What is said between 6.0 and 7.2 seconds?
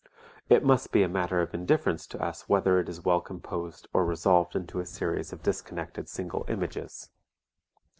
single images.